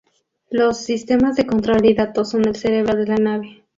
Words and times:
Los 0.49 0.77
sistemas 0.79 1.35
de 1.35 1.45
control 1.45 1.85
y 1.85 1.93
datos 1.93 2.31
son 2.31 2.47
el 2.47 2.55
"cerebro 2.55 2.95
de 2.97 3.05
la 3.05 3.17
nave". 3.17 3.63